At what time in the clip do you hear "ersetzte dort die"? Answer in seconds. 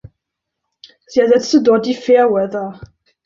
1.19-1.93